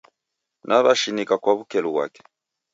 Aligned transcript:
Naw'eshinika 0.67 1.35
kwa 1.41 1.51
wukelu 1.57 1.89
ghwake 1.93 2.21